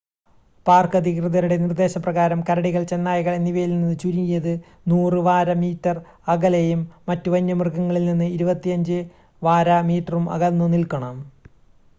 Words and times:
Park 0.65 0.97
അധികൃതരുടെ 0.99 1.57
നിർദ്ദേശ 1.57 1.93
പ്രകാരം 1.97 2.39
കരടികൾ 2.41 2.83
ചെന്നായകൾ 2.83 3.33
എന്നിവയിൽനിന്ന് 3.33 3.97
ചുരുങ്ങിയത് 4.01 4.49
100 4.93 5.21
വാര/മീറ്റർ 5.27 5.99
അകലെയും 6.27 6.81
മറ്റു 7.09 7.31
വന്യമൃഗങ്ങളിൽനിന്ന് 7.35 8.29
25 8.35 8.99
വാര/മീറ്ററും 9.41 10.27
അകന്നു 10.37 10.69
നിൽക്കണം! 10.75 11.17